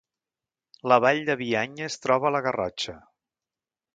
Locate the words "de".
1.27-1.35